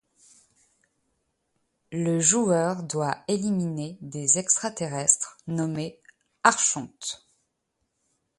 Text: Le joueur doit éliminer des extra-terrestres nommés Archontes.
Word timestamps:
Le 1.91 2.19
joueur 2.19 2.81
doit 2.81 3.19
éliminer 3.27 3.99
des 4.01 4.39
extra-terrestres 4.39 5.37
nommés 5.45 6.01
Archontes. 6.43 7.27